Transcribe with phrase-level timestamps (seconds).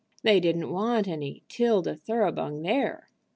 [0.23, 3.11] "They didn't want any 'Tilda Thoroughbung there."